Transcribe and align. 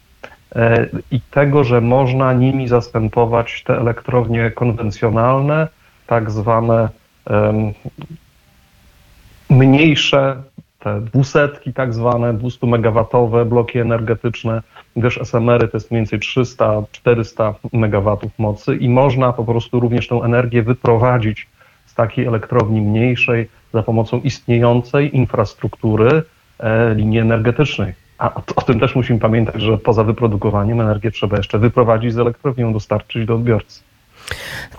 i 1.11 1.21
tego, 1.21 1.65
że 1.65 1.81
można 1.81 2.33
nimi 2.33 2.69
zastępować 2.69 3.63
te 3.63 3.79
elektrownie 3.79 4.51
konwencjonalne, 4.51 5.69
tak 6.07 6.31
zwane 6.31 6.89
mniejsze, 9.51 10.43
te 10.79 11.01
dwusetki 11.01 11.73
tak 11.73 11.95
zwane, 11.95 12.35
200 12.35 12.67
megawatowe 12.67 13.45
bloki 13.45 13.79
energetyczne, 13.79 14.63
gdyż 14.97 15.19
SMR-y 15.19 15.69
to 15.69 15.77
jest 15.77 15.91
mniej 15.91 16.01
więcej 16.01 16.19
300-400 16.19 17.55
megawatów 17.73 18.33
mocy 18.39 18.77
i 18.77 18.89
można 18.89 19.33
po 19.33 19.45
prostu 19.45 19.81
również 19.81 20.09
tę 20.09 20.15
energię 20.15 20.63
wyprowadzić 20.63 21.49
z 21.87 21.95
takiej 21.95 22.27
elektrowni 22.27 22.81
mniejszej 22.81 23.49
za 23.75 23.83
pomocą 23.83 24.21
istniejącej 24.21 25.17
infrastruktury 25.17 26.23
e, 26.59 26.95
linii 26.95 27.19
energetycznej. 27.19 27.95
A 28.19 28.35
o, 28.35 28.43
o, 28.57 28.63
tym 28.63 28.81
też 28.81 28.95
musimy 28.95 29.19
pamiętać, 29.19 29.63
że 29.63 29.79
poza 29.79 30.05
wyprodukowaniem 30.05 30.81
energię 30.81 31.11
trzeba 31.11 31.37
jeszcze 31.37 31.59
wyprowadzić 31.59 32.13
z 32.13 32.19
elektrowni, 32.19 32.63
ją 32.63 32.73
dostarczyć 32.73 33.27
do 33.27 33.35
odbiorcy. 33.35 33.83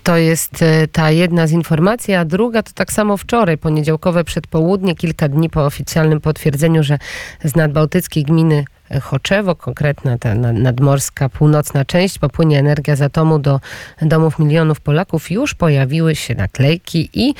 To 0.03 0.17
jest 0.17 0.61
e, 0.61 0.87
ta 0.87 1.11
jedna 1.11 1.47
z 1.47 1.51
informacji, 1.51 2.13
a 2.13 2.25
druga 2.25 2.63
to 2.63 2.71
tak 2.75 2.91
samo 2.91 3.17
wczoraj, 3.17 3.57
poniedziałkowe 3.57 4.23
przedpołudnie, 4.23 4.95
kilka 4.95 5.29
dni 5.29 5.49
po 5.49 5.65
oficjalnym 5.65 6.21
potwierdzeniu, 6.21 6.83
że 6.83 6.99
z 7.43 7.55
nadbałtyckiej 7.55 8.23
gminy 8.23 8.65
Choczewo, 9.01 9.55
konkretna 9.55 10.17
ta 10.17 10.35
nadmorska 10.35 11.29
północna 11.29 11.85
część, 11.85 12.19
popłynie 12.19 12.59
energia 12.59 12.95
z 12.95 13.01
atomu 13.01 13.39
do 13.39 13.59
domów 14.01 14.39
milionów 14.39 14.81
Polaków, 14.81 15.31
już 15.31 15.53
pojawiły 15.53 16.15
się 16.15 16.35
naklejki 16.35 17.09
i 17.13 17.33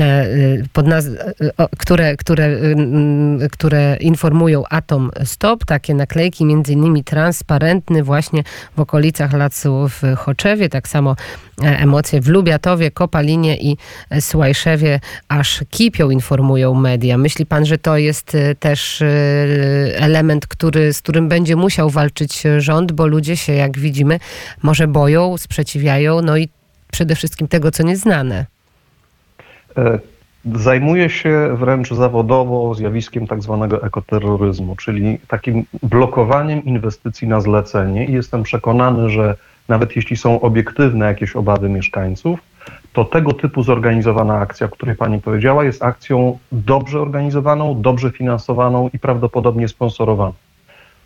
e, 0.00 0.26
pod 0.72 0.86
naz- 0.86 1.10
które, 1.78 2.16
które, 2.16 2.58
które 3.52 3.96
informują 4.00 4.62
Atom 4.70 5.10
Stop, 5.24 5.64
takie 5.64 5.94
naklejki 5.94 6.44
między 6.44 6.72
innymi 6.72 7.04
transparentny 7.04 8.02
właśnie 8.02 8.42
w 8.76 8.80
okolicach 8.80 9.32
lasu 9.32 9.88
w 9.88 10.16
Choczewie, 10.16 10.68
tak 10.68 10.88
samo 10.88 11.16
e, 11.62 11.78
emocje 11.78 12.20
w 12.20 12.28
Lubiatowie, 12.28 12.90
Kopalinie 12.90 13.56
i 13.56 13.76
Słajszewie 14.20 15.00
aż 15.28 15.64
kipią, 15.70 16.10
informują 16.10 16.74
media. 16.74 17.18
Myśli 17.18 17.46
pan, 17.46 17.66
że 17.66 17.78
to 17.78 17.96
jest 17.96 18.34
e, 18.34 18.54
też 18.54 19.02
element, 19.94 20.46
który 20.46 20.83
z 20.92 21.02
którym 21.02 21.28
będzie 21.28 21.56
musiał 21.56 21.90
walczyć 21.90 22.42
rząd, 22.58 22.92
bo 22.92 23.06
ludzie 23.06 23.36
się, 23.36 23.52
jak 23.52 23.78
widzimy, 23.78 24.20
może 24.62 24.88
boją, 24.88 25.36
sprzeciwiają, 25.38 26.22
no 26.22 26.36
i 26.36 26.48
przede 26.92 27.14
wszystkim 27.14 27.48
tego, 27.48 27.70
co 27.70 27.82
nieznane. 27.82 28.46
E, 29.76 29.98
zajmuję 30.54 31.10
się 31.10 31.56
wręcz 31.56 31.90
zawodowo 31.90 32.74
zjawiskiem 32.74 33.26
tak 33.26 33.42
zwanego 33.42 33.82
ekoterroryzmu, 33.82 34.76
czyli 34.76 35.18
takim 35.28 35.64
blokowaniem 35.82 36.64
inwestycji 36.64 37.28
na 37.28 37.40
zlecenie 37.40 38.06
i 38.06 38.12
jestem 38.12 38.42
przekonany, 38.42 39.10
że 39.10 39.36
nawet 39.68 39.96
jeśli 39.96 40.16
są 40.16 40.40
obiektywne 40.40 41.06
jakieś 41.06 41.36
obawy 41.36 41.68
mieszkańców, 41.68 42.40
to 42.92 43.04
tego 43.04 43.32
typu 43.32 43.62
zorganizowana 43.62 44.38
akcja, 44.38 44.66
o 44.66 44.70
której 44.70 44.96
Pani 44.96 45.20
powiedziała, 45.20 45.64
jest 45.64 45.82
akcją 45.82 46.38
dobrze 46.52 47.00
organizowaną, 47.00 47.82
dobrze 47.82 48.10
finansowaną 48.10 48.90
i 48.92 48.98
prawdopodobnie 48.98 49.68
sponsorowaną. 49.68 50.32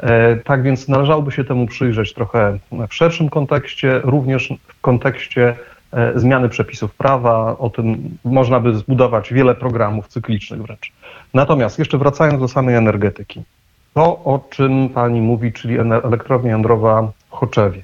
E, 0.03 0.37
tak 0.37 0.63
więc 0.63 0.89
należałoby 0.89 1.33
się 1.33 1.45
temu 1.45 1.67
przyjrzeć 1.67 2.15
trochę 2.15 2.59
w 2.89 2.95
szerszym 2.95 3.29
kontekście, 3.29 4.01
również 4.05 4.53
w 4.67 4.81
kontekście 4.81 5.57
e, 5.93 6.19
zmiany 6.19 6.49
przepisów 6.49 6.95
prawa. 6.95 7.59
O 7.59 7.71
tym 7.71 8.19
można 8.25 8.61
by 8.61 8.75
zbudować 8.75 9.33
wiele 9.33 9.55
programów 9.55 10.09
cyklicznych 10.09 10.63
wręcz. 10.63 10.93
Natomiast 11.35 11.79
jeszcze 11.79 11.99
wracając 11.99 12.41
do 12.41 12.49
samej 12.49 12.75
energetyki. 12.75 13.43
To, 13.95 14.05
o 14.05 14.45
czym 14.51 14.89
pani 14.89 15.21
mówi, 15.21 15.53
czyli 15.53 15.79
elektrownia 16.05 16.51
jądrowa 16.51 17.03
w 17.03 17.31
Choczewie, 17.31 17.83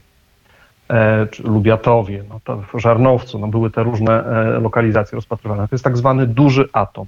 e, 0.88 1.26
czy 1.26 1.42
Lubiatowie, 1.42 2.24
no 2.28 2.40
w 2.74 2.80
Żarnowcu, 2.80 3.38
no 3.38 3.48
były 3.48 3.70
te 3.70 3.82
różne 3.82 4.24
lokalizacje 4.60 5.16
rozpatrywane. 5.16 5.68
To 5.68 5.74
jest 5.74 5.84
tak 5.84 5.96
zwany 5.96 6.26
duży 6.26 6.68
atom. 6.72 7.06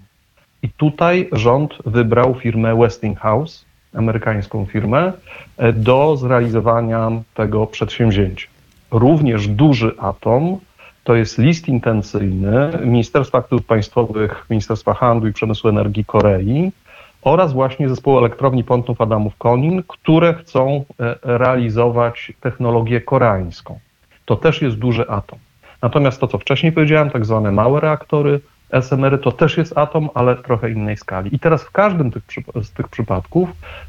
I 0.63 0.69
tutaj 0.69 1.29
rząd 1.33 1.79
wybrał 1.87 2.35
firmę 2.35 2.77
Westinghouse, 2.77 3.66
amerykańską 3.97 4.67
firmę 4.67 5.13
e, 5.57 5.73
do 5.73 6.17
zrealizowania 6.17 7.11
tego 7.35 7.67
przedsięwzięcia. 7.67 8.47
Również 8.91 9.49
duży 9.49 9.93
atom 9.99 10.59
to 11.05 11.15
jest 11.15 11.39
list 11.39 11.69
intencyjny 11.69 12.79
Ministerstwa 12.85 13.39
Aktywów 13.39 13.67
Państwowych, 13.67 14.47
Ministerstwa 14.51 14.95
Handlu 14.95 15.29
i 15.29 15.33
Przemysłu 15.33 15.71
Energii 15.71 16.05
Korei 16.05 16.73
oraz 17.23 17.53
właśnie 17.53 17.89
zespołu 17.89 18.19
elektrowni 18.19 18.65
Pątnów 18.65 19.01
Adamów 19.01 19.37
Konin, 19.39 19.83
które 19.89 20.35
chcą 20.35 20.85
e, 21.01 21.17
realizować 21.23 22.33
technologię 22.41 23.01
koreańską. 23.01 23.79
To 24.25 24.37
też 24.37 24.63
jest 24.63 24.77
duży 24.77 25.09
atom. 25.09 25.39
Natomiast 25.83 26.21
to, 26.21 26.27
co 26.27 26.39
wcześniej 26.39 26.73
powiedziałem, 26.73 27.11
tak 27.11 27.27
zwane 27.27 27.53
małe 27.53 27.81
reaktory, 27.81 28.41
SMR 28.71 29.21
to 29.21 29.33
też 29.33 29.57
jest 29.57 29.79
atom, 29.79 30.09
ale 30.15 30.37
trochę 30.37 30.71
innej 30.71 30.97
skali. 30.97 31.35
I 31.35 31.39
teraz 31.39 31.63
w 31.63 31.71
każdym 31.71 32.11
tych, 32.11 32.23
z 32.63 32.71
tych 32.71 32.89
przypadków 32.89 33.49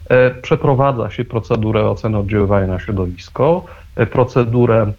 e, 0.09 0.31
przeprowadza 0.31 1.09
się 1.09 1.25
procedurę 1.25 1.89
oceny 1.89 2.17
oddziaływania 2.17 2.67
na 2.67 2.79
środowisko, 2.79 3.65
e, 3.95 4.05
procedurę 4.05 4.91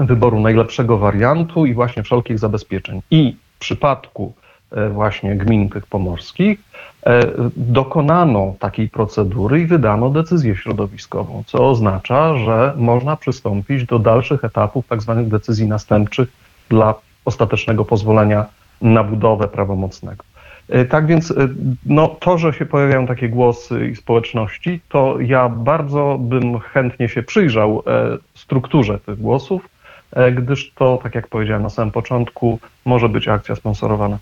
wyboru 0.00 0.40
najlepszego 0.40 0.98
wariantu 0.98 1.66
i 1.66 1.74
właśnie 1.74 2.02
wszelkich 2.02 2.38
zabezpieczeń. 2.38 3.02
I 3.10 3.36
w 3.56 3.58
przypadku 3.58 4.32
e, 4.72 4.88
właśnie 4.88 5.36
gmin 5.36 5.68
tych 5.68 5.86
pomorskich 5.86 6.60
e, 7.06 7.20
dokonano 7.56 8.54
takiej 8.58 8.88
procedury 8.88 9.60
i 9.60 9.66
wydano 9.66 10.10
decyzję 10.10 10.56
środowiskową, 10.56 11.42
co 11.46 11.70
oznacza, 11.70 12.38
że 12.38 12.72
można 12.76 13.16
przystąpić 13.16 13.84
do 13.84 13.98
dalszych 13.98 14.44
etapów 14.44 14.86
tak 14.86 15.02
zwanych 15.02 15.28
decyzji 15.28 15.66
następczych 15.66 16.28
dla 16.68 16.94
ostatecznego 17.24 17.84
pozwolenia 17.84 18.46
na 18.80 19.04
budowę 19.04 19.48
prawomocnego. 19.48 20.24
E, 20.68 20.84
tak 20.84 21.06
więc 21.06 21.30
e, 21.30 21.34
no, 21.86 22.08
to, 22.08 22.38
że 22.38 22.52
się 22.52 22.66
pojawiają 22.66 23.06
takie 23.06 23.28
głosy 23.28 23.88
i 23.88 23.96
społeczności, 23.96 24.80
to 24.88 25.20
ja 25.20 25.48
bardzo 25.48 26.18
bym 26.20 26.58
chętnie 26.58 27.08
się 27.08 27.22
przyjrzał 27.22 27.82
e, 27.86 28.18
strukturze 28.34 28.98
tych 28.98 29.20
głosów, 29.20 29.68
gdyż 30.32 30.72
to, 30.74 31.00
tak 31.02 31.14
jak 31.14 31.28
powiedziałem 31.28 31.62
na 31.62 31.70
samym 31.70 31.92
początku, 31.92 32.58
może 32.84 33.08
być 33.08 33.28
akcja 33.28 33.56
sponsorowana. 33.56 34.18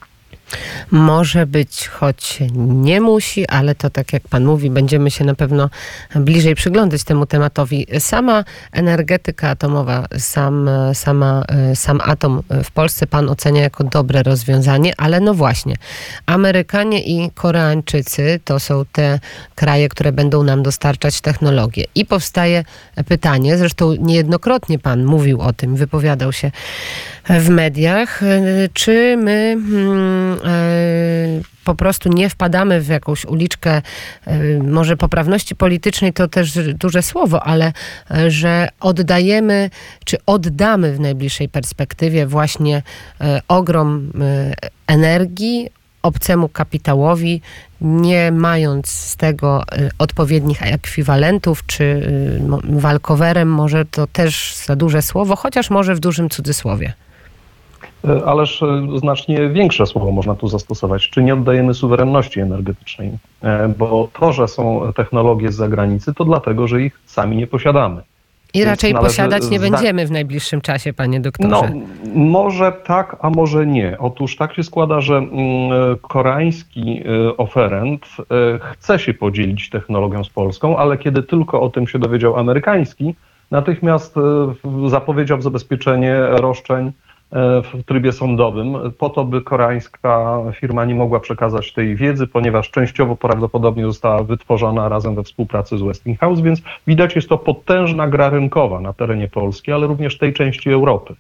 Może 0.91 1.47
być, 1.47 1.89
choć 1.89 2.39
nie 2.57 3.01
musi, 3.01 3.49
ale 3.49 3.75
to 3.75 3.91
tak 3.91 4.13
jak 4.13 4.29
pan 4.29 4.45
mówi, 4.45 4.71
będziemy 4.71 5.11
się 5.11 5.25
na 5.25 5.35
pewno 5.35 5.71
bliżej 6.15 6.55
przyglądać 6.55 7.05
temu 7.05 7.27
tematowi. 7.27 7.87
Sama 7.99 8.45
energetyka 8.73 9.51
atomowa, 9.51 10.07
sam, 10.19 10.71
sama, 10.95 11.45
sam 11.75 12.01
atom 12.05 12.43
w 12.65 12.71
Polsce 12.71 13.07
pan 13.07 13.29
ocenia 13.29 13.63
jako 13.63 13.85
dobre 13.85 14.23
rozwiązanie, 14.23 14.93
ale 14.97 15.21
no 15.21 15.35
właśnie, 15.35 15.75
Amerykanie 16.27 17.03
i 17.03 17.31
Koreańczycy 17.31 18.41
to 18.45 18.61
są 18.61 18.85
te 18.93 19.21
kraje, 19.55 19.89
które 19.89 20.13
będą 20.13 20.43
nam 20.43 20.63
dostarczać 20.63 21.21
technologię. 21.21 21.85
I 21.95 22.07
powstaje 22.07 22.65
pytanie, 23.09 23.59
zresztą 23.59 23.95
niejednokrotnie 24.01 24.79
pan 24.79 25.05
mówił 25.05 25.41
o 25.41 25.53
tym, 25.53 25.77
wypowiadał 25.77 26.33
się 26.33 26.51
w 27.29 27.49
mediach, 27.49 28.21
czy 28.73 29.17
my 29.17 29.57
hmm, 29.71 30.38
po 31.65 31.75
prostu 31.75 32.09
nie 32.09 32.31
wpadamy 32.31 32.81
w 32.81 32.89
jakąś 32.89 33.25
uliczkę, 33.25 33.83
może 34.63 34.97
poprawności 34.97 35.57
politycznej 35.57 36.13
to 36.13 36.29
też 36.29 36.59
duże 36.75 37.03
słowo, 37.03 37.43
ale 37.43 37.73
że 38.29 38.69
oddajemy, 38.81 39.71
czy 40.05 40.17
oddamy 40.27 40.93
w 40.93 41.01
najbliższej 41.01 41.49
perspektywie 41.49 42.27
właśnie 42.27 42.83
ogrom 43.49 44.13
energii 44.87 45.71
obcemu 46.03 46.49
kapitałowi, 46.49 47.41
nie 47.81 48.33
mając 48.33 48.89
z 48.89 49.17
tego 49.17 49.65
odpowiednich 49.99 50.63
ekwiwalentów, 50.63 51.67
czy 51.67 52.13
walkowerem, 52.65 53.49
może 53.49 53.85
to 53.85 54.07
też 54.07 54.57
za 54.67 54.77
duże 54.77 55.03
słowo, 55.03 55.37
chociaż 55.37 55.71
może 55.71 55.95
w 55.95 56.01
dużym 56.01 56.31
cudzysłowie. 56.31 56.93
Ależ 58.27 58.65
znacznie 58.97 59.49
większe 59.49 59.87
słowo 59.87 60.11
można 60.11 60.35
tu 60.35 60.49
zastosować. 60.49 61.09
Czy 61.09 61.23
nie 61.23 61.35
oddajemy 61.35 61.75
suwerenności 61.75 62.41
energetycznej? 62.41 63.11
Bo 63.79 64.09
to, 64.21 64.33
że 64.33 64.49
są 64.49 64.93
technologie 64.97 65.53
z 65.53 65.57
zagranicy, 65.57 66.15
to 66.15 66.25
dlatego, 66.25 66.69
że 66.69 66.83
ich 66.83 67.01
sami 67.07 67.37
nie 67.37 67.47
posiadamy. 67.47 68.03
I 68.55 68.65
raczej 68.65 68.95
posiadać 68.95 69.51
nie 69.51 69.61
będziemy 69.61 70.07
w 70.07 70.11
najbliższym 70.11 70.61
czasie, 70.61 70.93
panie 70.93 71.21
doktorze. 71.21 71.51
No, 71.51 71.65
może 72.15 72.73
tak, 72.73 73.17
a 73.21 73.31
może 73.31 73.67
nie. 73.67 73.97
Otóż 73.99 74.37
tak 74.37 74.55
się 74.55 74.63
składa, 74.63 75.01
że 75.01 75.23
koreański 76.03 77.03
oferent 77.37 78.07
chce 78.61 78.99
się 78.99 79.15
podzielić 79.15 79.71
technologią 79.71 80.25
z 80.25 80.29
Polską, 80.29 80.77
ale 80.77 80.99
kiedy 80.99 81.23
tylko 81.23 81.61
o 81.61 81.71
tym 81.71 81.87
się 81.87 81.99
dowiedział 81.99 82.37
amerykański, 82.37 83.15
natychmiast 83.51 84.15
zapowiedział 84.87 85.41
zabezpieczenie 85.41 86.17
roszczeń 86.21 86.93
w 87.33 87.83
trybie 87.87 88.13
sądowym, 88.13 88.77
po 88.99 89.11
to, 89.11 89.25
by 89.25 89.43
koreańska 89.43 90.39
firma 90.53 90.85
nie 90.85 90.95
mogła 90.95 91.21
przekazać 91.21 91.73
tej 91.73 91.97
wiedzy, 91.97 92.27
ponieważ 92.27 92.71
częściowo 92.71 93.17
prawdopodobnie 93.17 93.85
została 93.85 94.23
wytworzona 94.23 94.89
razem 94.89 95.15
we 95.15 95.23
współpracy 95.23 95.79
z 95.79 95.83
Westinghouse, 95.83 96.41
więc 96.41 96.63
widać 96.87 97.17
jest 97.17 97.29
to 97.29 97.39
potężna 97.39 98.09
gra 98.09 98.31
rynkowa 98.31 98.81
na 98.81 98.93
terenie 98.93 99.29
Polski, 99.29 99.73
ale 99.73 99.87
również 99.87 100.19
tej 100.19 100.33
części 100.33 100.71
Europy. 100.71 101.15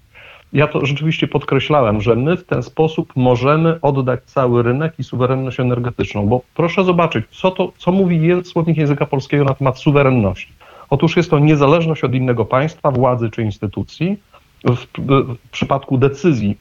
Ja 0.52 0.66
to 0.66 0.86
rzeczywiście 0.86 1.28
podkreślałem, 1.28 2.00
że 2.00 2.16
my 2.16 2.36
w 2.36 2.44
ten 2.44 2.62
sposób 2.62 3.12
możemy 3.16 3.78
oddać 3.82 4.20
cały 4.24 4.62
rynek 4.62 4.92
i 4.98 5.04
suwerenność 5.04 5.60
energetyczną, 5.60 6.26
bo 6.26 6.40
proszę 6.54 6.84
zobaczyć, 6.84 7.24
co, 7.30 7.50
to, 7.50 7.72
co 7.78 7.92
mówi 7.92 8.30
słownik 8.44 8.76
języka 8.76 9.06
polskiego 9.06 9.44
na 9.44 9.54
temat 9.54 9.78
suwerenności. 9.78 10.52
Otóż 10.90 11.16
jest 11.16 11.30
to 11.30 11.38
niezależność 11.38 12.04
od 12.04 12.14
innego 12.14 12.44
państwa, 12.44 12.90
władzy 12.90 13.30
czy 13.30 13.42
instytucji, 13.42 14.16
w, 14.64 14.86
w 15.34 15.50
przypadku 15.50 15.98
decyzji 15.98 16.56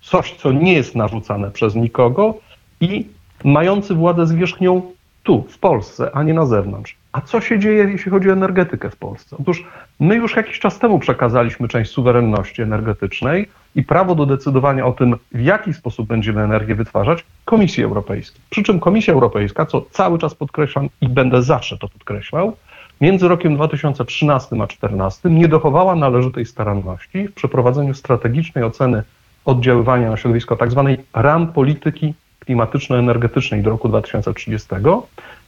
coś, 0.00 0.34
co 0.34 0.52
nie 0.52 0.72
jest 0.72 0.94
narzucane 0.94 1.50
przez 1.50 1.74
nikogo 1.74 2.34
i 2.80 3.06
mający 3.44 3.94
władzę 3.94 4.26
zwierzchnią 4.26 4.82
tu, 5.22 5.44
w 5.48 5.58
Polsce, 5.58 6.10
a 6.14 6.22
nie 6.22 6.34
na 6.34 6.46
zewnątrz. 6.46 6.96
A 7.12 7.20
co 7.20 7.40
się 7.40 7.58
dzieje, 7.58 7.84
jeśli 7.84 8.10
chodzi 8.10 8.30
o 8.30 8.32
energetykę 8.32 8.90
w 8.90 8.96
Polsce? 8.96 9.36
Otóż 9.40 9.64
my 10.00 10.16
już 10.16 10.36
jakiś 10.36 10.58
czas 10.58 10.78
temu 10.78 10.98
przekazaliśmy 10.98 11.68
część 11.68 11.90
suwerenności 11.90 12.62
energetycznej 12.62 13.48
i 13.74 13.82
prawo 13.82 14.14
do 14.14 14.26
decydowania 14.26 14.86
o 14.86 14.92
tym, 14.92 15.16
w 15.32 15.40
jaki 15.40 15.74
sposób 15.74 16.08
będziemy 16.08 16.42
energię 16.42 16.74
wytwarzać, 16.74 17.24
Komisji 17.44 17.84
Europejskiej. 17.84 18.40
Przy 18.50 18.62
czym 18.62 18.80
Komisja 18.80 19.14
Europejska, 19.14 19.66
co 19.66 19.84
cały 19.90 20.18
czas 20.18 20.34
podkreślam 20.34 20.88
i 21.00 21.08
będę 21.08 21.42
zawsze 21.42 21.78
to 21.78 21.88
podkreślał, 21.88 22.56
między 23.00 23.28
rokiem 23.28 23.54
2013 23.54 24.48
a 24.52 24.56
2014 24.56 25.30
nie 25.30 25.48
dochowała 25.48 25.96
należytej 25.96 26.46
staranności 26.46 27.28
w 27.28 27.34
przeprowadzeniu 27.34 27.94
strategicznej 27.94 28.64
oceny 28.64 29.02
oddziaływania 29.44 30.10
na 30.10 30.16
środowisko 30.16 30.56
tzw. 30.56 30.96
Tak 30.96 31.22
ram 31.24 31.52
polityki 31.52 32.14
klimatyczno-energetycznej 32.40 33.62
do 33.62 33.70
roku 33.70 33.88
2030, 33.88 34.68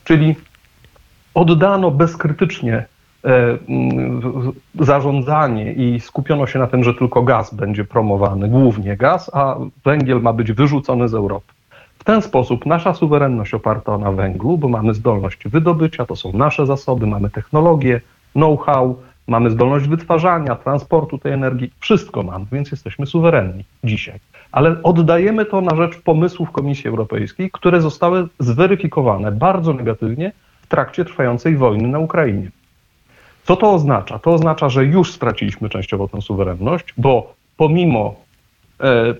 czyli 0.04 0.34
oddano 1.34 1.90
bezkrytycznie 1.90 2.84
zarządzanie 4.80 5.72
i 5.72 6.00
skupiono 6.00 6.46
się 6.46 6.58
na 6.58 6.66
tym, 6.66 6.84
że 6.84 6.94
tylko 6.94 7.22
gaz 7.22 7.54
będzie 7.54 7.84
promowany, 7.84 8.48
głównie 8.48 8.96
gaz, 8.96 9.30
a 9.34 9.56
węgiel 9.84 10.20
ma 10.20 10.32
być 10.32 10.52
wyrzucony 10.52 11.08
z 11.08 11.14
Europy. 11.14 11.52
W 12.00 12.04
ten 12.04 12.22
sposób 12.22 12.66
nasza 12.66 12.94
suwerenność 12.94 13.54
oparta 13.54 13.98
na 13.98 14.12
węglu, 14.12 14.58
bo 14.58 14.68
mamy 14.68 14.94
zdolność 14.94 15.48
wydobycia, 15.48 16.06
to 16.06 16.16
są 16.16 16.32
nasze 16.32 16.66
zasoby, 16.66 17.06
mamy 17.06 17.30
technologię, 17.30 18.00
know-how, 18.32 18.96
mamy 19.26 19.50
zdolność 19.50 19.88
wytwarzania, 19.88 20.54
transportu 20.56 21.18
tej 21.18 21.32
energii, 21.32 21.70
wszystko 21.80 22.22
mamy, 22.22 22.46
więc 22.52 22.70
jesteśmy 22.70 23.06
suwerenni 23.06 23.64
dzisiaj. 23.84 24.18
Ale 24.52 24.82
oddajemy 24.82 25.44
to 25.44 25.60
na 25.60 25.76
rzecz 25.76 26.00
pomysłów 26.00 26.50
Komisji 26.52 26.88
Europejskiej, 26.88 27.50
które 27.50 27.80
zostały 27.80 28.28
zweryfikowane 28.38 29.32
bardzo 29.32 29.72
negatywnie 29.72 30.32
w 30.62 30.66
trakcie 30.66 31.04
trwającej 31.04 31.56
wojny 31.56 31.88
na 31.88 31.98
Ukrainie. 31.98 32.50
Co 33.44 33.56
to 33.56 33.72
oznacza? 33.72 34.18
To 34.18 34.32
oznacza, 34.32 34.68
że 34.68 34.84
już 34.84 35.12
straciliśmy 35.12 35.68
częściowo 35.68 36.08
tę 36.08 36.22
suwerenność, 36.22 36.94
bo 36.96 37.34
pomimo 37.56 38.14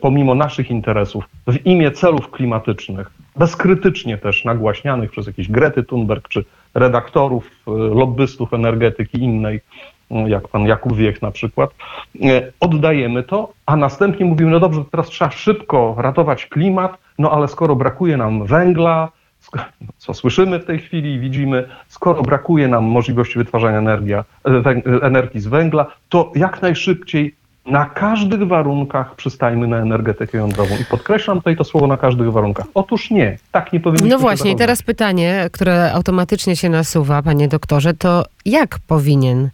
pomimo 0.00 0.34
naszych 0.34 0.70
interesów, 0.70 1.24
w 1.46 1.66
imię 1.66 1.90
celów 1.90 2.30
klimatycznych, 2.30 3.10
bezkrytycznie 3.36 4.18
też 4.18 4.44
nagłaśnianych 4.44 5.10
przez 5.10 5.26
jakieś 5.26 5.48
Grety 5.48 5.82
Thunberg 5.82 6.28
czy 6.28 6.44
redaktorów, 6.74 7.50
lobbystów 7.94 8.54
energetyki 8.54 9.18
innej, 9.18 9.60
jak 10.26 10.48
pan 10.48 10.66
Jakub 10.66 10.96
Wiech 10.96 11.22
na 11.22 11.30
przykład, 11.30 11.70
oddajemy 12.60 13.22
to, 13.22 13.52
a 13.66 13.76
następnie 13.76 14.26
mówimy, 14.26 14.50
no 14.50 14.60
dobrze, 14.60 14.84
teraz 14.90 15.06
trzeba 15.06 15.30
szybko 15.30 15.94
ratować 15.98 16.46
klimat, 16.46 16.98
no 17.18 17.30
ale 17.30 17.48
skoro 17.48 17.76
brakuje 17.76 18.16
nam 18.16 18.46
węgla, 18.46 19.08
co 19.96 20.14
słyszymy 20.14 20.58
w 20.58 20.64
tej 20.64 20.78
chwili 20.78 21.14
i 21.14 21.20
widzimy, 21.20 21.68
skoro 21.88 22.22
brakuje 22.22 22.68
nam 22.68 22.84
możliwości 22.84 23.38
wytwarzania 23.38 23.78
energii 25.02 25.40
z 25.40 25.46
węgla, 25.46 25.86
to 26.08 26.32
jak 26.34 26.62
najszybciej 26.62 27.34
na 27.66 27.84
każdych 27.84 28.48
warunkach 28.48 29.14
przystajmy 29.14 29.66
na 29.66 29.76
energetykę 29.76 30.38
jądrową. 30.38 30.76
I 30.80 30.84
podkreślam 30.84 31.38
tutaj 31.38 31.56
to 31.56 31.64
słowo 31.64 31.86
na 31.86 31.96
każdych 31.96 32.32
warunkach. 32.32 32.66
Otóż 32.74 33.10
nie, 33.10 33.38
tak 33.52 33.72
nie 33.72 33.80
powinniśmy 33.80 34.08
No 34.08 34.18
właśnie, 34.18 34.52
i 34.52 34.56
teraz 34.56 34.82
pytanie, 34.82 35.48
które 35.52 35.92
automatycznie 35.92 36.56
się 36.56 36.68
nasuwa, 36.68 37.22
panie 37.22 37.48
doktorze, 37.48 37.94
to 37.94 38.24
jak 38.44 38.78
powinien 38.78 39.50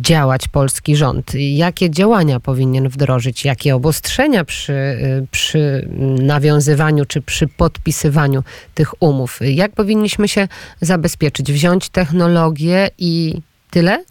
działać 0.00 0.48
polski 0.48 0.96
rząd? 0.96 1.32
Jakie 1.34 1.90
działania 1.90 2.40
powinien 2.40 2.88
wdrożyć? 2.88 3.44
Jakie 3.44 3.76
obostrzenia 3.76 4.44
przy, 4.44 4.98
przy 5.30 5.88
nawiązywaniu 6.20 7.04
czy 7.04 7.22
przy 7.22 7.48
podpisywaniu 7.48 8.42
tych 8.74 9.02
umów? 9.02 9.38
Jak 9.40 9.72
powinniśmy 9.72 10.28
się 10.28 10.48
zabezpieczyć? 10.80 11.52
Wziąć 11.52 11.88
technologię 11.88 12.90
i 12.98 13.40
tyle? 13.70 14.04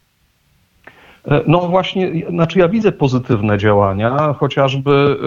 No 1.48 1.60
właśnie, 1.60 2.12
znaczy 2.30 2.60
ja 2.60 2.68
widzę 2.68 2.92
pozytywne 2.92 3.58
działania, 3.58 4.34
chociażby 4.34 5.18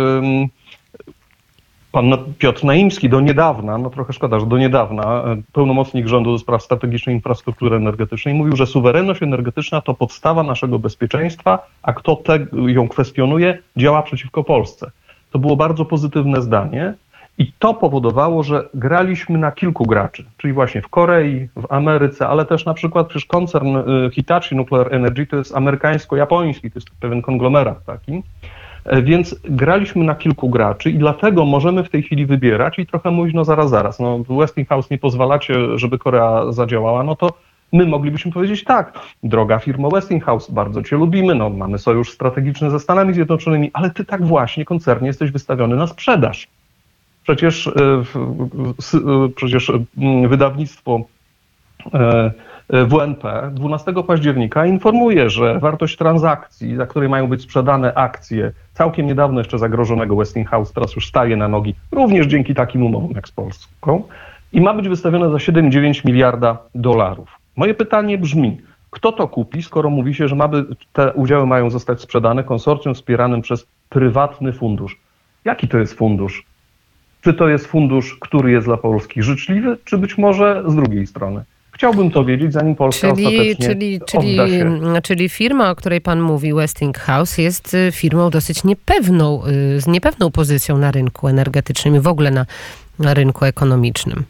pan 1.92 2.12
Piotr 2.38 2.64
Naimski 2.64 3.08
do 3.08 3.20
niedawna, 3.20 3.78
no 3.78 3.90
trochę 3.90 4.12
szkoda, 4.12 4.40
że 4.40 4.46
do 4.46 4.58
niedawna, 4.58 5.24
pełnomocnik 5.52 6.06
rządu 6.06 6.32
do 6.32 6.38
spraw 6.38 6.62
strategicznej 6.62 7.16
infrastruktury 7.16 7.76
energetycznej 7.76 8.34
mówił, 8.34 8.56
że 8.56 8.66
suwerenność 8.66 9.22
energetyczna 9.22 9.80
to 9.80 9.94
podstawa 9.94 10.42
naszego 10.42 10.78
bezpieczeństwa, 10.78 11.66
a 11.82 11.92
kto 11.92 12.16
te, 12.16 12.46
ją 12.66 12.88
kwestionuje, 12.88 13.58
działa 13.76 14.02
przeciwko 14.02 14.44
Polsce. 14.44 14.90
To 15.30 15.38
było 15.38 15.56
bardzo 15.56 15.84
pozytywne 15.84 16.42
zdanie. 16.42 16.94
I 17.38 17.52
to 17.58 17.74
powodowało, 17.74 18.42
że 18.42 18.68
graliśmy 18.74 19.38
na 19.38 19.52
kilku 19.52 19.86
graczy, 19.86 20.24
czyli 20.36 20.52
właśnie 20.52 20.82
w 20.82 20.88
Korei, 20.88 21.48
w 21.56 21.72
Ameryce, 21.72 22.28
ale 22.28 22.44
też 22.44 22.64
na 22.64 22.74
przykład 22.74 23.06
przecież 23.06 23.26
koncern 23.26 23.76
Hitachi 24.12 24.56
Nuclear 24.56 24.94
Energy 24.94 25.26
to 25.26 25.36
jest 25.36 25.54
amerykańsko-japoński, 25.54 26.70
to 26.70 26.78
jest 26.78 26.90
pewien 27.00 27.22
konglomerat 27.22 27.84
taki. 27.84 28.22
Więc 29.02 29.40
graliśmy 29.44 30.04
na 30.04 30.14
kilku 30.14 30.48
graczy 30.48 30.90
i 30.90 30.98
dlatego 30.98 31.44
możemy 31.44 31.84
w 31.84 31.90
tej 31.90 32.02
chwili 32.02 32.26
wybierać 32.26 32.78
i 32.78 32.86
trochę 32.86 33.10
mówić, 33.10 33.34
no 33.34 33.44
zaraz, 33.44 33.70
zaraz, 33.70 34.00
no 34.00 34.18
Westinghouse 34.18 34.90
nie 34.90 34.98
pozwalacie, 34.98 35.78
żeby 35.78 35.98
Korea 35.98 36.52
zadziałała, 36.52 37.02
no 37.02 37.16
to 37.16 37.32
my 37.72 37.86
moglibyśmy 37.86 38.32
powiedzieć 38.32 38.64
tak, 38.64 38.98
droga 39.22 39.58
firmo 39.58 39.88
Westinghouse, 39.88 40.50
bardzo 40.50 40.82
cię 40.82 40.96
lubimy, 40.96 41.34
no 41.34 41.50
mamy 41.50 41.78
sojusz 41.78 42.10
strategiczny 42.10 42.70
ze 42.70 42.80
Stanami 42.80 43.14
Zjednoczonymi, 43.14 43.70
ale 43.72 43.90
ty 43.90 44.04
tak 44.04 44.26
właśnie 44.26 44.64
koncernie 44.64 45.06
jesteś 45.06 45.30
wystawiony 45.30 45.76
na 45.76 45.86
sprzedaż 45.86 46.48
Przecież, 47.28 47.66
e, 47.66 47.72
e, 48.94 49.28
przecież 49.36 49.72
wydawnictwo 50.28 51.00
e, 51.94 52.32
WNP 52.70 53.50
12 53.52 53.92
października 54.06 54.66
informuje, 54.66 55.30
że 55.30 55.58
wartość 55.58 55.96
transakcji, 55.96 56.76
za 56.76 56.86
której 56.86 57.08
mają 57.08 57.26
być 57.26 57.42
sprzedane 57.42 57.94
akcje 57.94 58.52
całkiem 58.72 59.06
niedawno 59.06 59.40
jeszcze 59.40 59.58
zagrożonego 59.58 60.16
Westinghouse, 60.16 60.72
teraz 60.72 60.96
już 60.96 61.08
staje 61.08 61.36
na 61.36 61.48
nogi, 61.48 61.74
również 61.92 62.26
dzięki 62.26 62.54
takim 62.54 62.82
umowom 62.82 63.10
jak 63.14 63.28
z 63.28 63.32
Polską, 63.32 64.02
i 64.52 64.60
ma 64.60 64.74
być 64.74 64.88
wystawione 64.88 65.30
za 65.30 65.36
7,9 65.36 66.04
miliarda 66.06 66.58
dolarów. 66.74 67.28
Moje 67.56 67.74
pytanie 67.74 68.18
brzmi, 68.18 68.60
kto 68.90 69.12
to 69.12 69.28
kupi, 69.28 69.62
skoro 69.62 69.90
mówi 69.90 70.14
się, 70.14 70.28
że 70.28 70.36
by, 70.36 70.64
te 70.92 71.12
udziały 71.12 71.46
mają 71.46 71.70
zostać 71.70 72.00
sprzedane 72.00 72.44
konsorcjum 72.44 72.94
wspieranym 72.94 73.42
przez 73.42 73.66
prywatny 73.88 74.52
fundusz? 74.52 75.00
Jaki 75.44 75.68
to 75.68 75.78
jest 75.78 75.94
fundusz? 75.94 76.44
Czy 77.20 77.34
to 77.34 77.48
jest 77.48 77.66
fundusz, 77.66 78.16
który 78.20 78.50
jest 78.50 78.66
dla 78.66 78.76
Polski 78.76 79.22
życzliwy, 79.22 79.76
czy 79.84 79.98
być 79.98 80.18
może 80.18 80.62
z 80.66 80.74
drugiej 80.74 81.06
strony? 81.06 81.44
Chciałbym 81.72 82.10
to 82.10 82.24
wiedzieć, 82.24 82.52
zanim 82.52 82.74
Polska 82.74 83.10
Czyli, 83.10 83.26
ostatecznie 83.26 83.66
czyli, 83.66 84.00
czyli, 84.06 84.40
odda 84.40 84.48
się. 84.48 85.02
czyli 85.02 85.28
firma, 85.28 85.70
o 85.70 85.74
której 85.74 86.00
pan 86.00 86.20
mówi, 86.20 86.54
Westinghouse, 86.54 87.38
jest 87.38 87.74
y, 87.74 87.92
firmą 87.92 88.30
dosyć 88.30 88.64
niepewną, 88.64 89.42
y, 89.46 89.80
z 89.80 89.86
niepewną 89.86 90.30
pozycją 90.30 90.78
na 90.78 90.90
rynku 90.90 91.28
energetycznym 91.28 91.96
i 91.96 92.00
w 92.00 92.06
ogóle 92.06 92.30
na, 92.30 92.46
na 92.98 93.14
rynku 93.14 93.44
ekonomicznym. 93.44 94.24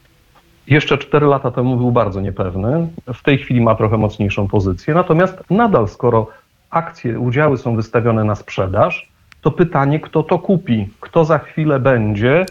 Jeszcze 0.66 0.98
4 0.98 1.26
lata 1.26 1.50
temu 1.50 1.76
był 1.76 1.92
bardzo 1.92 2.20
niepewny. 2.20 2.88
W 3.14 3.22
tej 3.22 3.38
chwili 3.38 3.60
ma 3.60 3.74
trochę 3.74 3.96
mocniejszą 3.96 4.48
pozycję. 4.48 4.94
Natomiast 4.94 5.34
nadal, 5.50 5.88
skoro 5.88 6.26
akcje, 6.70 7.20
udziały 7.20 7.58
są 7.58 7.76
wystawione 7.76 8.24
na 8.24 8.34
sprzedaż, 8.34 9.07
to 9.40 9.50
pytanie, 9.50 10.00
kto 10.00 10.22
to 10.22 10.38
kupi, 10.38 10.88
kto 11.00 11.24
za 11.24 11.38
chwilę 11.38 11.80
będzie 11.80 12.46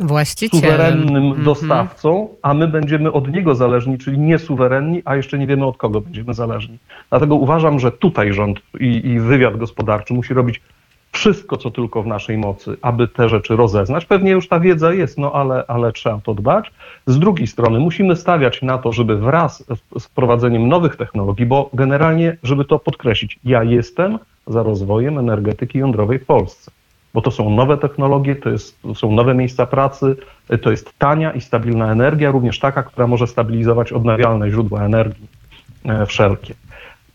suwerennym 0.60 1.25
Mhm. 1.25 1.44
dostawcą, 1.46 2.29
a 2.41 2.53
my 2.53 2.67
będziemy 2.67 3.12
od 3.12 3.32
niego 3.32 3.56
zależni, 3.56 3.98
czyli 3.98 4.20
niesuwerenni, 4.20 5.01
a 5.06 5.15
jeszcze 5.15 5.38
nie 5.39 5.48
wiemy 5.48 5.65
od 5.65 5.77
kogo 5.77 6.01
będziemy 6.01 6.34
zależni. 6.34 6.77
Dlatego 7.10 7.36
uważam, 7.36 7.79
że 7.79 7.91
tutaj 7.91 8.34
rząd 8.34 8.60
i, 8.79 9.08
i 9.08 9.20
wywiad 9.20 9.58
gospodarczy 9.58 10.13
musi 10.13 10.34
robić 10.34 10.62
wszystko, 11.12 11.58
co 11.58 11.72
tylko 11.72 12.03
w 12.03 12.08
naszej 12.08 12.38
mocy, 12.38 12.77
aby 12.82 13.08
te 13.08 13.29
rzeczy 13.29 13.56
rozeznać. 13.56 14.06
Pewnie 14.06 14.32
już 14.32 14.48
ta 14.48 14.60
wiedza 14.60 14.94
jest, 14.94 15.17
no 15.17 15.32
ale, 15.32 15.63
ale 15.67 15.91
trzeba 15.91 16.20
to 16.24 16.34
dbać. 16.34 16.72
Z 17.08 17.20
drugiej 17.20 17.48
strony 17.48 17.79
musimy 17.79 18.15
stawiać 18.15 18.62
na 18.62 18.77
to, 18.77 18.91
żeby 18.91 19.17
wraz 19.17 19.63
z 20.00 20.06
wprowadzeniem 20.06 20.67
nowych 20.67 20.96
technologii, 20.96 21.46
bo 21.46 21.70
generalnie, 21.74 22.38
żeby 22.44 22.65
to 22.65 22.79
podkreślić, 22.79 23.39
ja 23.44 23.63
jestem 23.63 24.20
za 24.48 24.63
rozwojem 24.63 25.17
energetyki 25.17 25.79
jądrowej 25.79 26.20
w 26.20 26.25
Polsce 26.25 26.72
bo 27.14 27.22
to 27.22 27.32
są 27.32 27.50
nowe 27.50 27.78
technologie, 27.78 28.36
to, 28.36 28.50
jest, 28.50 28.82
to 28.82 28.96
są 28.96 29.12
nowe 29.12 29.34
miejsca 29.34 29.66
pracy, 29.66 30.16
to 30.62 30.72
jest 30.72 30.94
tania 30.98 31.32
i 31.32 31.42
stabilna 31.42 31.92
energia, 31.92 32.32
również 32.32 32.60
taka, 32.60 32.84
która 32.84 33.08
może 33.08 33.28
stabilizować 33.28 33.92
odnawialne 33.92 34.52
źródła 34.52 34.86
energii 34.86 35.28
e, 35.86 36.06
wszelkie. 36.06 36.54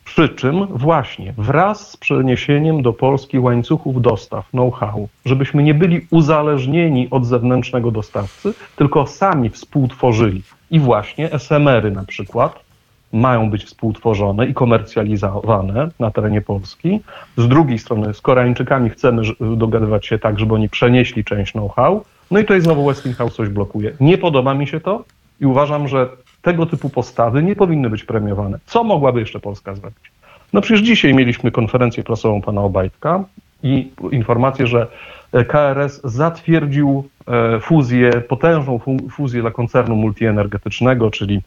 Przy 0.05 0.29
czym 0.29 0.67
właśnie 0.67 1.35
wraz 1.39 1.91
z 1.91 1.97
przeniesieniem 1.97 2.83
do 2.83 2.93
Polski 2.93 3.39
łańcuchów 3.39 4.03
dostaw, 4.03 4.51
know-how, 4.51 5.09
żebyśmy 5.25 5.63
nie 5.63 5.75
byli 5.75 6.07
uzależnieni 6.11 7.09
od 7.11 7.27
zewnętrznego 7.27 7.91
dostawcy, 7.91 8.55
tylko 8.77 9.07
sami 9.07 9.51
współtworzyli. 9.51 10.43
I 10.71 10.81
właśnie 10.81 11.33
SMR-y 11.33 11.91
na 11.91 12.05
przykład 12.05 12.72
mają 13.13 13.51
być 13.51 13.65
współtworzone 13.65 14.47
i 14.47 14.55
komercjalizowane 14.55 15.89
na 15.99 16.11
terenie 16.11 16.41
Polski. 16.41 17.01
Z 17.37 17.49
drugiej 17.49 17.79
strony 17.79 18.15
z 18.15 18.21
Koreańczykami 18.21 18.91
chcemy 18.91 19.23
dogadywać 19.57 20.07
się 20.07 20.19
tak, 20.19 20.39
żeby 20.39 20.55
oni 20.55 20.69
przenieśli 20.69 21.25
część 21.25 21.53
know-how. 21.53 22.05
No 22.31 22.39
i 22.39 22.43
tutaj 22.43 22.61
znowu 22.61 22.87
Westinghouse 22.87 23.35
coś 23.35 23.49
blokuje. 23.49 23.93
Nie 24.01 24.19
podoba 24.19 24.55
mi 24.55 24.67
się 24.67 24.81
to 24.81 25.05
i 25.41 25.47
uważam, 25.47 25.89
że 25.89 26.09
tego 26.43 26.67
typu 26.67 26.89
postawy 26.89 27.43
nie 27.43 27.57
powinny 27.57 27.91
być 27.91 28.05
premiowane. 28.05 28.59
Co 28.67 28.85
mogłaby 28.85 29.21
jeszcze 29.21 29.41
Polska 29.41 29.75
zrobić? 29.75 30.13
No 30.53 30.61
przecież 30.61 30.81
dzisiaj 30.83 31.15
mieliśmy 31.15 31.51
konferencję 31.51 32.03
prasową 32.05 32.43
pana 32.43 32.61
Obajtka 32.61 33.25
i 33.63 33.91
informację, 34.11 34.67
że 34.67 34.87
e, 35.33 35.45
KRS 35.45 36.01
zatwierdził 36.05 37.09
e, 37.29 37.61
fuzję, 37.61 38.11
potężną 38.11 38.79
fu- 38.79 39.09
fuzję 39.11 39.41
dla 39.41 39.51
koncernu 39.51 39.97
multienergetycznego, 39.97 41.11
czyli 41.11 41.43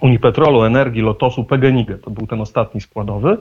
Unipetrolu, 0.00 0.62
Energii, 0.62 1.02
Lotosu, 1.02 1.44
PGNiG. 1.44 1.88
To 2.02 2.10
był 2.10 2.26
ten 2.26 2.40
ostatni 2.40 2.80
składowy. 2.80 3.36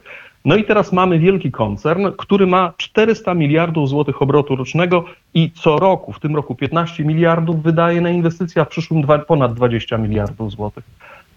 No 0.46 0.56
i 0.56 0.64
teraz 0.64 0.94
mamy 0.94 1.20
wielki 1.20 1.52
koncern, 1.52 2.08
który 2.18 2.48
ma 2.48 2.74
400 2.78 3.34
miliardów 3.34 3.90
złotych 3.90 4.22
obrotu 4.22 4.56
rocznego 4.56 5.06
i 5.34 5.52
co 5.52 5.80
roku, 5.80 6.14
w 6.14 6.20
tym 6.20 6.36
roku 6.36 6.56
15 6.56 7.06
miliardów 7.06 7.64
wydaje 7.64 8.02
na 8.02 8.10
inwestycje, 8.10 8.62
a 8.62 8.66
w 8.66 8.68
przyszłym 8.68 9.04
ponad 9.28 9.54
20 9.54 9.98
miliardów 9.98 10.52
złotych. 10.52 10.84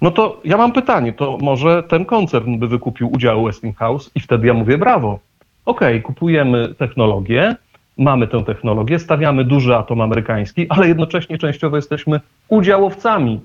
No 0.03 0.11
to 0.11 0.41
ja 0.45 0.57
mam 0.57 0.73
pytanie, 0.73 1.13
to 1.13 1.39
może 1.41 1.83
ten 1.83 2.05
koncern 2.05 2.59
by 2.59 2.69
wykupił 2.69 3.13
udział 3.13 3.45
Westinghouse 3.45 4.11
i 4.15 4.21
wtedy 4.21 4.47
ja 4.47 4.55
mówię 4.55 4.79
brawo. 4.79 5.19
Okej, 5.67 6.03
kupujemy 6.03 6.75
technologię, 6.75 7.57
mamy 7.99 8.27
tę 8.29 8.45
technologię, 8.45 8.99
stawiamy 8.99 9.45
duży 9.45 9.77
atom 9.77 10.01
amerykański, 10.01 10.67
ale 10.69 10.89
jednocześnie 10.89 11.39
częściowo 11.39 11.77
jesteśmy 11.77 12.21
udziałowcami 12.49 13.41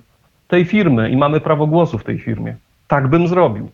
tej 0.47 0.65
firmy 0.65 1.09
i 1.09 1.17
mamy 1.17 1.41
prawo 1.41 1.67
głosu 1.67 1.97
w 1.97 2.03
tej 2.03 2.19
firmie. 2.19 2.55
Tak 2.87 3.07
bym 3.07 3.27
zrobił. 3.27 3.69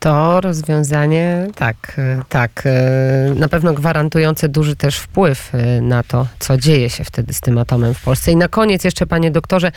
To 0.00 0.40
rozwiązanie, 0.40 1.46
tak, 1.54 1.76
y, 1.98 2.22
tak, 2.28 2.64
y, 2.66 3.34
na 3.34 3.48
pewno 3.48 3.74
gwarantujące 3.74 4.48
duży 4.48 4.76
też 4.76 4.98
wpływ 4.98 5.54
y, 5.54 5.80
na 5.80 6.02
to, 6.02 6.26
co 6.38 6.56
dzieje 6.56 6.90
się 6.90 7.04
wtedy 7.04 7.32
z 7.34 7.40
tym 7.40 7.58
atomem 7.58 7.94
w 7.94 8.02
Polsce. 8.02 8.32
I 8.32 8.36
na 8.36 8.48
koniec 8.48 8.84
jeszcze, 8.84 9.06
panie 9.06 9.30
doktorze, 9.30 9.72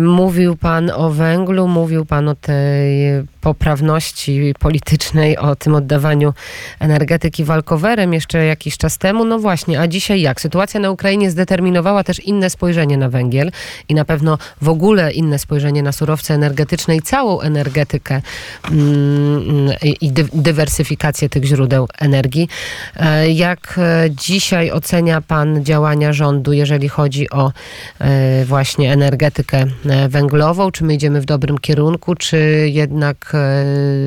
mówił 0.00 0.56
pan 0.56 0.90
o 0.90 1.10
węglu, 1.10 1.68
mówił 1.68 2.04
pan 2.04 2.28
o 2.28 2.34
tej 2.34 2.98
poprawności 3.40 4.54
politycznej, 4.58 5.36
o 5.38 5.56
tym 5.56 5.74
oddawaniu 5.74 6.34
energetyki 6.80 7.44
walkowerem 7.44 8.12
jeszcze 8.14 8.44
jakiś 8.44 8.76
czas 8.78 8.98
temu. 8.98 9.24
No 9.24 9.38
właśnie, 9.38 9.80
a 9.80 9.86
dzisiaj 9.88 10.20
jak? 10.20 10.40
Sytuacja 10.40 10.80
na 10.80 10.90
Ukrainie 10.90 11.30
zdeterminowała 11.30 12.04
też 12.04 12.20
inne 12.20 12.50
spojrzenie 12.50 12.96
na 12.96 13.08
węgiel 13.08 13.50
i 13.88 13.94
na 13.94 14.04
pewno 14.04 14.38
w 14.62 14.68
ogóle 14.68 15.12
inne 15.12 15.38
spojrzenie 15.38 15.82
na 15.82 15.92
surowce 15.92 16.34
energetyczne 16.34 16.96
i 16.96 17.02
całą 17.02 17.40
energetykę 17.40 18.22
mm, 18.70 19.72
i 19.82 19.98
i 20.00 20.12
dy- 20.12 20.28
dywersyfikację 20.32 21.28
tych 21.28 21.44
źródeł 21.44 21.88
energii. 21.98 22.48
E, 22.96 23.30
Jak 23.30 23.74
e, 23.78 24.10
dzisiaj 24.10 24.70
ocenia 24.70 25.20
pan 25.20 25.64
działania 25.64 26.12
rządu, 26.12 26.52
jeżeli 26.52 26.88
chodzi 26.88 27.30
o 27.30 27.52
e, 27.98 28.44
właśnie 28.44 28.92
energetykę 28.92 29.58
e, 29.58 29.67
węglową? 30.08 30.70
Czy 30.70 30.84
my 30.84 30.94
idziemy 30.94 31.20
w 31.20 31.24
dobrym 31.24 31.58
kierunku, 31.58 32.14
czy 32.14 32.68
jednak 32.72 33.32
e, 33.34 33.64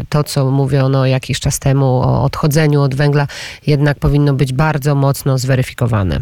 to, 0.09 0.23
co 0.23 0.51
mówiono 0.51 1.05
jakiś 1.05 1.39
czas 1.39 1.59
temu 1.59 1.85
o 1.85 2.23
odchodzeniu 2.23 2.81
od 2.81 2.95
węgla, 2.95 3.27
jednak 3.67 3.99
powinno 3.99 4.33
być 4.33 4.53
bardzo 4.53 4.95
mocno 4.95 5.37
zweryfikowane? 5.37 6.21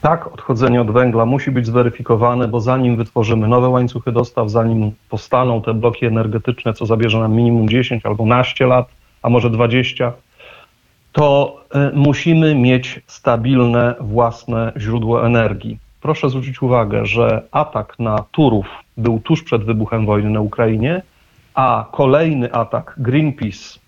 Tak, 0.00 0.32
odchodzenie 0.32 0.80
od 0.80 0.90
węgla 0.90 1.26
musi 1.26 1.50
być 1.50 1.66
zweryfikowane, 1.66 2.48
bo 2.48 2.60
zanim 2.60 2.96
wytworzymy 2.96 3.48
nowe 3.48 3.68
łańcuchy 3.68 4.12
dostaw, 4.12 4.50
zanim 4.50 4.92
powstaną 5.08 5.62
te 5.62 5.74
bloki 5.74 6.06
energetyczne, 6.06 6.74
co 6.74 6.86
zabierze 6.86 7.18
nam 7.18 7.32
minimum 7.32 7.68
10 7.68 8.06
albo 8.06 8.26
naście 8.26 8.66
lat, 8.66 8.88
a 9.22 9.28
może 9.28 9.50
20, 9.50 10.12
to 11.12 11.56
y, 11.74 11.78
musimy 11.94 12.54
mieć 12.54 13.00
stabilne 13.06 13.94
własne 14.00 14.72
źródło 14.76 15.26
energii. 15.26 15.78
Proszę 16.00 16.30
zwrócić 16.30 16.62
uwagę, 16.62 17.06
że 17.06 17.42
atak 17.52 17.98
na 17.98 18.24
Turów 18.32 18.66
był 18.96 19.20
tuż 19.20 19.42
przed 19.42 19.64
wybuchem 19.64 20.06
wojny 20.06 20.30
na 20.30 20.40
Ukrainie, 20.40 21.02
a 21.54 21.88
kolejny 21.92 22.52
atak 22.52 22.94
Greenpeace, 22.98 23.78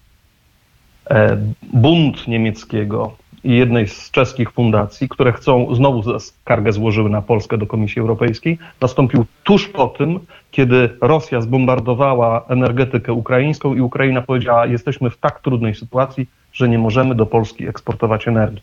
e, 1.11 1.37
bunt 1.73 2.28
niemieckiego 2.28 3.16
i 3.45 3.57
jednej 3.57 3.88
z 3.88 4.11
czeskich 4.11 4.52
fundacji, 4.52 5.09
które 5.09 5.33
chcą, 5.33 5.75
znowu 5.75 6.21
skargę 6.21 6.73
złożyły 6.73 7.11
na 7.11 7.23
Polskę 7.23 7.59
do 7.59 7.66
Komisji 7.66 8.00
Europejskiej, 8.00 8.59
nastąpił 8.81 9.25
tuż 9.45 9.69
po 9.69 9.88
tym, 9.88 10.21
kiedy 10.50 10.90
Rosja 11.00 11.40
zbombardowała 11.40 12.45
energetykę 12.49 13.12
ukraińską 13.12 13.75
i 13.75 13.81
Ukraina 13.81 14.23
powiedziała, 14.23 14.66
jesteśmy 14.66 15.11
w 15.11 15.16
tak 15.16 15.40
trudnej 15.40 15.75
sytuacji, 15.75 16.26
że 16.52 16.69
nie 16.69 16.78
możemy 16.78 17.14
do 17.14 17.26
Polski 17.26 17.69
eksportować 17.69 18.28
energii. 18.28 18.62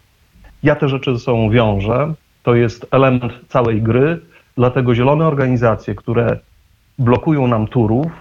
Ja 0.63 0.75
te 0.75 0.89
rzeczy 0.89 1.13
ze 1.13 1.19
sobą 1.19 1.49
wiążę, 1.49 2.13
to 2.43 2.55
jest 2.55 2.85
element 2.91 3.33
całej 3.49 3.81
gry, 3.81 4.19
dlatego 4.55 4.95
zielone 4.95 5.27
organizacje, 5.27 5.95
które 5.95 6.39
blokują 6.99 7.47
nam 7.47 7.67
Turów, 7.67 8.11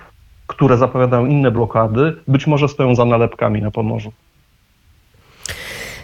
które 0.47 0.77
zapowiadają 0.77 1.27
inne 1.27 1.51
blokady, 1.51 2.17
być 2.29 2.47
może 2.47 2.69
stoją 2.69 2.95
za 2.95 3.05
nalepkami 3.05 3.63
na 3.63 3.71
Pomorzu. 3.71 4.13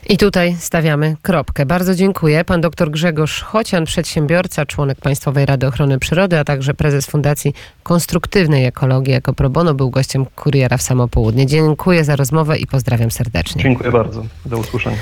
I 0.08 0.16
tutaj 0.16 0.56
stawiamy 0.58 1.16
kropkę. 1.22 1.66
Bardzo 1.66 1.94
dziękuję. 1.94 2.44
Pan 2.44 2.60
dr 2.60 2.90
Grzegorz 2.90 3.42
Chocian, 3.42 3.84
przedsiębiorca, 3.84 4.66
członek 4.66 5.00
Państwowej 5.00 5.46
Rady 5.46 5.66
Ochrony 5.66 5.98
Przyrody, 5.98 6.38
a 6.38 6.44
także 6.44 6.74
prezes 6.74 7.06
Fundacji 7.06 7.54
Konstruktywnej 7.82 8.64
Ekologii 8.64 9.12
jako 9.12 9.32
pro 9.32 9.50
bono, 9.50 9.74
był 9.74 9.90
gościem 9.90 10.26
Kuriera 10.36 10.76
w 10.76 10.82
Samopołudnie. 10.82 11.46
Dziękuję 11.46 12.04
za 12.04 12.16
rozmowę 12.16 12.58
i 12.58 12.66
pozdrawiam 12.66 13.10
serdecznie. 13.10 13.62
Dziękuję 13.62 13.90
bardzo. 13.90 14.24
Do 14.46 14.58
usłyszenia. 14.58 14.98